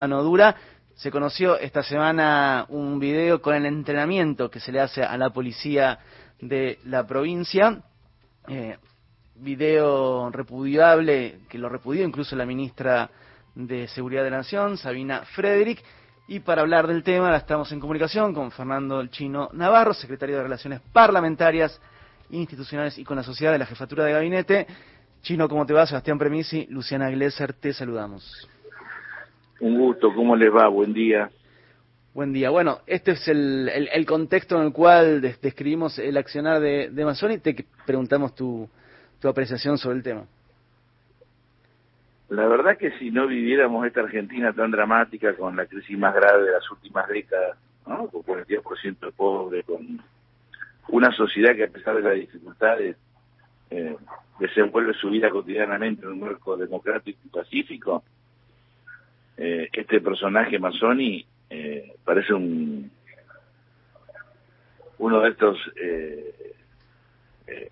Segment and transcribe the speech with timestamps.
[0.00, 0.54] mano dura.
[0.94, 5.30] Se conoció esta semana un video con el entrenamiento que se le hace a la
[5.30, 5.98] policía
[6.38, 7.80] de la provincia.
[8.46, 8.76] Eh,
[9.36, 13.08] video repudiable, que lo repudió incluso la ministra
[13.54, 15.82] de Seguridad de la Nación, Sabina Frederick.
[16.28, 20.42] Y para hablar del tema, estamos en comunicación con Fernando El Chino Navarro, secretario de
[20.42, 21.80] Relaciones Parlamentarias,
[22.30, 24.66] Institucionales y con la Sociedad de la Jefatura de Gabinete.
[25.22, 25.86] Chino, ¿cómo te va?
[25.86, 28.46] Sebastián Premisi, Luciana Glesser, te saludamos.
[29.60, 30.68] Un gusto, ¿cómo les va?
[30.68, 31.30] Buen día.
[32.12, 32.50] Buen día.
[32.50, 37.38] Bueno, este es el, el, contexto en el cual describimos el accionar de, de y
[37.38, 38.68] Te preguntamos tu,
[39.20, 40.24] tu apreciación sobre el tema.
[42.28, 46.44] La verdad que si no viviéramos esta Argentina tan dramática con la crisis más grave
[46.44, 48.08] de las últimas décadas, ¿no?
[48.08, 50.00] con 42% de pobres, con
[50.88, 52.96] una sociedad que a pesar de las dificultades
[53.70, 53.96] eh,
[54.40, 58.02] desenvuelve su vida cotidianamente en un marco democrático y pacífico,
[59.36, 62.90] eh, este personaje Mazzoni eh, parece un
[64.98, 66.54] uno de estos eh,
[67.46, 67.70] eh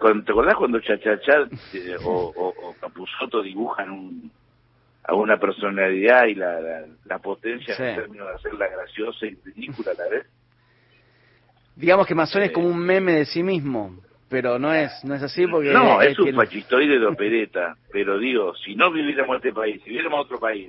[0.00, 4.30] ¿te acordás cuando Chachachá eh, o, o, o, Capusotto dibujan un,
[5.04, 10.02] a una personalidad y la, la, potencia en términos de hacerla graciosa y ridícula a
[10.02, 10.26] la vez?
[11.76, 13.96] Digamos que Mazzoni es como un meme de sí mismo
[14.28, 18.54] pero no es no es así porque no es, un fachistoide de opereta pero digo
[18.56, 20.68] si no viviéramos este país si viviéramos otro país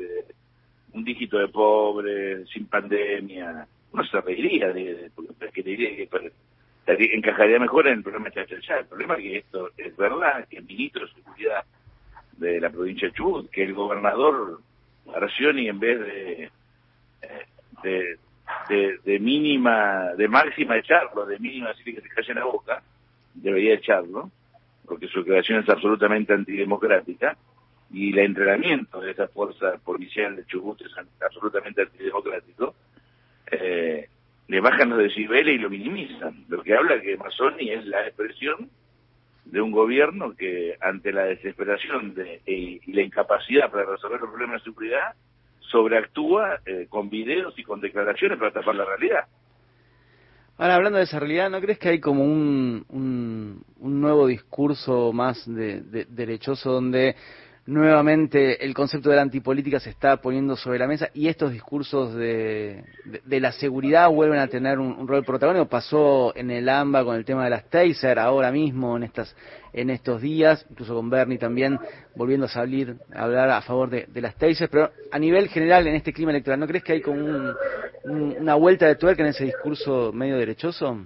[0.93, 6.07] un dígito de pobre sin pandemia uno se reiría de, porque diría que
[7.13, 10.65] encajaría mejor en el programa Chachachá el problema es que esto es verdad que el
[10.65, 11.63] ministro de seguridad
[12.37, 14.59] de la provincia de Chubut que el gobernador
[15.15, 16.51] Arcioni en vez de
[17.83, 18.17] de,
[18.69, 22.83] de, de mínima de máxima echarlo de mínima decir que se calle en la boca
[23.41, 24.31] debería echarlo,
[24.85, 27.37] porque su creación es absolutamente antidemocrática,
[27.91, 32.75] y el entrenamiento de esa fuerza policial de Chubut es absolutamente antidemocrático,
[33.51, 34.09] eh,
[34.47, 36.45] le bajan los decibeles y lo minimizan.
[36.49, 38.69] Lo que habla que Mazzoni es la expresión
[39.45, 44.61] de un gobierno que ante la desesperación de, y, la incapacidad para resolver los problemas
[44.61, 45.15] de seguridad,
[45.59, 49.25] sobreactúa eh, con videos y con declaraciones para tapar la realidad.
[50.59, 55.45] Ahora, hablando de esa realidad, ¿no crees que hay como un, un, nuevo discurso más
[55.45, 57.15] de, derechoso donde
[57.67, 62.15] nuevamente el concepto de la antipolítica se está poniendo sobre la mesa y estos discursos
[62.15, 62.85] de,
[63.25, 65.67] de, la seguridad vuelven a tener un, rol protagónico.
[65.67, 69.35] Pasó en el AMBA con el tema de las taser, ahora mismo en estas
[69.73, 71.77] en estos días, incluso con Bernie también
[72.15, 75.95] volviendo a salir a hablar a favor de, las taser, pero a nivel general en
[75.95, 77.53] este clima electoral, ¿no crees que hay como
[78.05, 81.05] una vuelta de tuerca en ese discurso medio derechoso?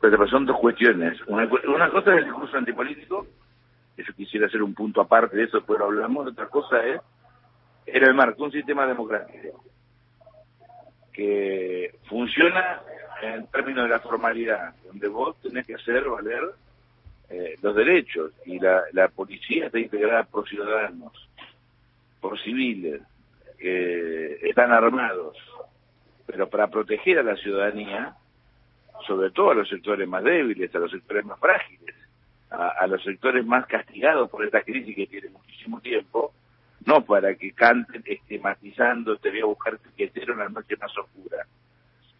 [0.00, 1.18] Pero son dos cuestiones.
[1.26, 3.26] Una, una cosa es el discurso antipolítico
[4.18, 6.26] quisiera hacer un punto aparte de eso, lo hablamos.
[6.26, 7.00] Otra cosa es,
[7.86, 9.64] era el marco, un sistema democrático
[11.12, 12.82] que funciona
[13.22, 16.42] en términos de la formalidad, donde vos tenés que hacer valer
[17.30, 21.12] eh, los derechos y la, la policía está integrada por ciudadanos,
[22.20, 23.02] por civiles,
[23.58, 25.36] que están armados,
[26.26, 28.14] pero para proteger a la ciudadanía,
[29.06, 31.94] sobre todo a los sectores más débiles, a los sectores más frágiles,
[32.50, 36.32] a, los sectores más castigados por esta crisis que tiene muchísimo tiempo,
[36.86, 41.46] no para que canten estigmatizando, te voy a buscar piquetero en la noche más oscura.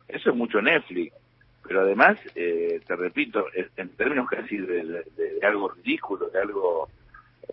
[0.07, 1.15] Eso es mucho Netflix,
[1.63, 3.47] pero además, eh, te repito,
[3.77, 5.05] en términos casi de,
[5.43, 6.89] algo ridículo, de algo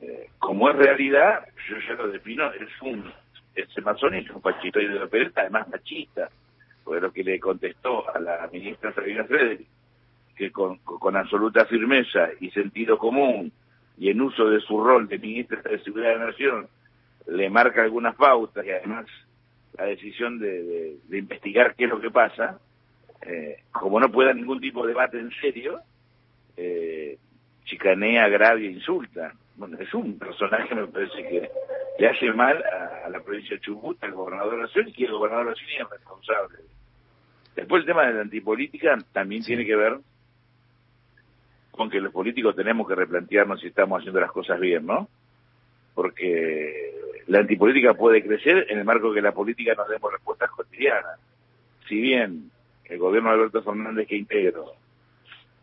[0.01, 3.11] eh, como es realidad, yo ya lo defino, es un,
[3.55, 6.29] ese masón es un pachito de la además machista,
[6.83, 9.67] fue lo que le contestó a la ministra Sabina Frederick
[10.35, 13.51] que con, con absoluta firmeza y sentido común
[13.97, 16.67] y en uso de su rol de ministra de Seguridad de la Nación
[17.27, 19.05] le marca algunas pautas y además
[19.77, 22.59] la decisión de, de, investigar qué es lo que pasa,
[23.21, 25.79] eh, como no pueda ningún tipo de debate en serio,
[26.55, 27.17] eh,
[27.65, 29.33] chicanea, agravia, insulta.
[29.57, 31.49] Bueno, es un personaje, me parece que
[31.99, 35.05] le hace mal a, la provincia de Chubut, al gobernador de la Nación, y que
[35.05, 36.57] el gobernador de la Nación es responsable.
[37.55, 39.97] Después el tema de la antipolítica también tiene que ver
[41.75, 45.07] con que los políticos tenemos que replantearnos si estamos haciendo las cosas bien, ¿no?
[45.93, 46.93] Porque
[47.27, 51.19] la antipolítica puede crecer en el marco que la política nos demos respuestas cotidianas.
[51.87, 52.51] Si bien
[52.85, 54.73] el gobierno de Alberto Fernández que integro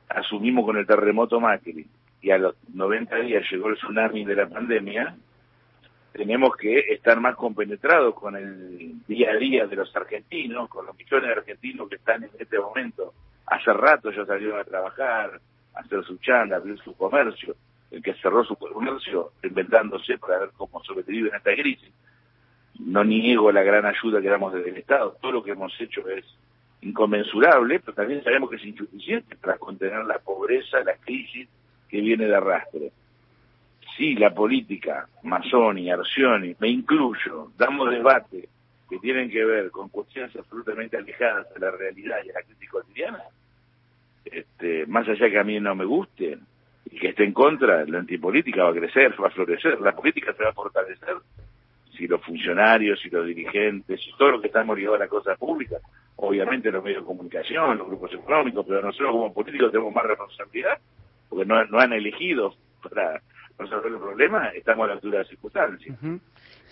[0.09, 1.87] asumimos con el terremoto Macri
[2.21, 5.17] y a los 90 días llegó el tsunami de la pandemia,
[6.13, 10.97] tenemos que estar más compenetrados con el día a día de los argentinos, con los
[10.97, 13.15] millones de argentinos que están en este momento.
[13.47, 15.41] Hace rato ya salieron a trabajar,
[15.75, 17.57] hacer su chanda, abrir su comercio,
[17.91, 21.93] el que cerró su comercio inventándose para ver cómo sobrevive en esta crisis.
[22.79, 26.09] no niego la gran ayuda que damos desde el Estado, todo lo que hemos hecho
[26.09, 26.25] es
[26.81, 31.49] inconmensurable, pero también sabemos que es insuficiente para contener la pobreza, la crisis
[31.89, 32.93] que viene de arrastre.
[33.97, 38.49] Si la política, Masoni, Arcioni, me incluyo, damos debate
[38.89, 42.73] que tienen que ver con cuestiones absolutamente alejadas de la realidad y de la crítica
[42.73, 43.23] cotidiana,
[44.25, 46.39] este, más allá que a mí no me guste
[46.91, 50.33] y que esté en contra, la antipolítica va a crecer, va a florecer, la política
[50.35, 51.17] se va a fortalecer
[51.97, 55.37] si los funcionarios, si los dirigentes, si todo lo que estamos ligados a la cosa
[55.37, 55.77] pública,
[56.17, 60.79] obviamente los medios de comunicación, los grupos económicos, pero nosotros como políticos tenemos más responsabilidad,
[61.29, 63.21] porque no han elegido para
[63.59, 65.99] resolver el problema, estamos a la altura de las circunstancias.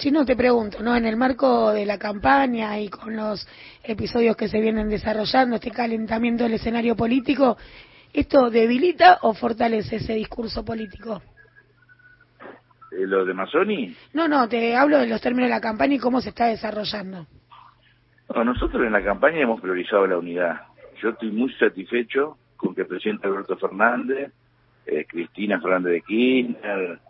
[0.01, 0.97] Chino, te pregunto, ¿no?
[0.97, 3.47] En el marco de la campaña y con los
[3.85, 7.59] episodios que se vienen desarrollando, este calentamiento del escenario político,
[8.11, 11.21] ¿esto debilita o fortalece ese discurso político?
[12.93, 13.95] Eh, ¿Lo de Mazzoni?
[14.15, 17.27] No, no, te hablo de los términos de la campaña y cómo se está desarrollando.
[18.35, 20.63] nosotros en la campaña hemos priorizado la unidad.
[21.03, 24.33] Yo estoy muy satisfecho con que el presidente Alberto Fernández,
[24.87, 27.01] eh, Cristina Fernández de Kirchner,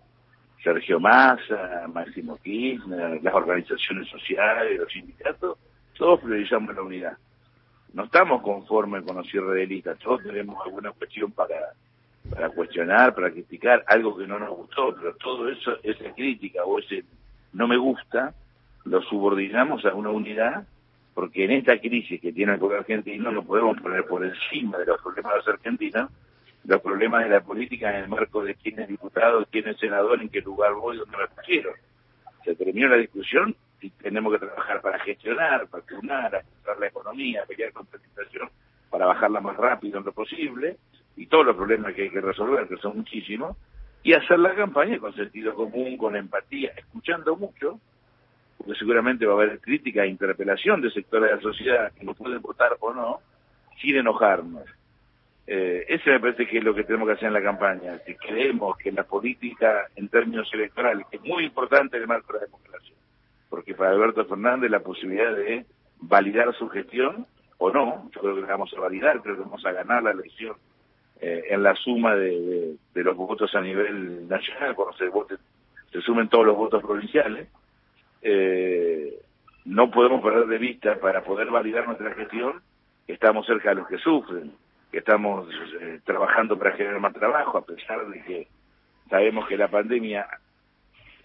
[0.62, 5.59] Sergio Massa, Máximo Kirchner, las organizaciones sociales, los sindicatos,
[5.97, 7.19] todos priorizamos la unidad.
[7.93, 11.57] No estamos conformes con los cierres de listas, todos tenemos alguna cuestión para
[12.29, 16.79] para cuestionar, para criticar algo que no nos gustó, pero todo eso, esa crítica o
[16.79, 17.05] ese
[17.53, 18.35] no me gusta,
[18.85, 20.67] lo subordinamos a una unidad,
[21.15, 24.87] porque en esta crisis que tiene el pueblo argentino no podemos poner por encima de
[24.87, 26.11] los problemas de los argentinos
[26.70, 30.22] los problemas de la política en el marco de quién es diputado, quién es senador,
[30.22, 31.75] en qué lugar voy, dónde me pusieron.
[32.44, 37.44] Se terminó la discusión y tenemos que trabajar para gestionar, para vacunar, apuntar la economía,
[37.44, 38.50] pelear contra la inflación,
[38.88, 40.76] para bajarla más rápido en lo posible,
[41.17, 43.56] y todos los problemas que hay que resolver, que son muchísimos,
[44.05, 47.81] y hacer la campaña con sentido común, con empatía, escuchando mucho,
[48.56, 52.16] porque seguramente va a haber crítica e interpelación de sectores de la sociedad que nos
[52.16, 53.19] pueden votar o no,
[53.81, 54.80] sin enojarnos.
[55.52, 57.99] Eh, ese me parece que es lo que tenemos que hacer en la campaña.
[58.06, 62.38] Si creemos que la política en términos electorales es muy importante en el marco de
[62.38, 62.94] la democracia,
[63.49, 65.64] porque para Alberto Fernández la posibilidad de
[66.02, 67.26] validar su gestión
[67.58, 70.12] o no, yo creo que la vamos a validar, creo que vamos a ganar la
[70.12, 70.55] elección
[71.20, 75.38] eh, en la suma de, los votos a nivel nacional, cuando se, voten,
[75.91, 77.49] se sumen todos los votos provinciales,
[78.23, 79.19] eh,
[79.64, 82.62] no podemos perder de vista para poder validar nuestra gestión
[83.08, 84.52] estamos cerca de los que sufren,
[84.90, 85.48] que estamos
[85.81, 88.48] eh, trabajando para generar más trabajo, a pesar de que
[89.08, 90.26] sabemos que la pandemia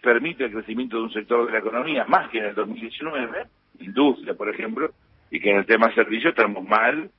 [0.02, 3.46] permite el crecimiento de un sector de la economía más que en el 2019,
[3.80, 4.92] industria, por ejemplo,
[5.32, 7.10] y que en el tema servicio estamos mal,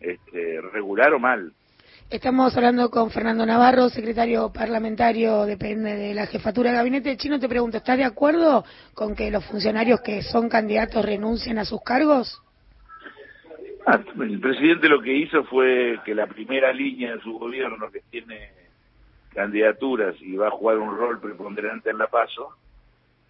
[0.00, 1.52] este, regular o mal.
[2.08, 7.16] Estamos hablando con Fernando Navarro, secretario parlamentario, depende de la jefatura de gabinete.
[7.16, 8.64] Chino, te pregunto, ¿estás de acuerdo
[8.94, 12.40] con que los funcionarios que son candidatos renuncien a sus cargos?
[13.86, 18.00] Ah, el presidente lo que hizo fue que la primera línea de su gobierno, que
[18.10, 18.50] tiene
[19.32, 22.56] candidaturas y va a jugar un rol preponderante en la paso,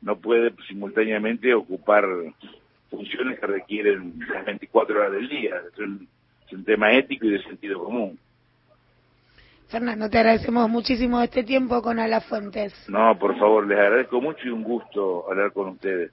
[0.00, 2.06] no puede simultáneamente ocupar
[2.90, 5.56] funciones que requieren las 24 horas del día.
[5.72, 8.18] es un tema ético y de sentido común.
[9.68, 12.72] Fernando, te agradecemos muchísimo este tiempo con Alafuentes.
[12.88, 16.12] No, por favor, les agradezco mucho y un gusto hablar con ustedes.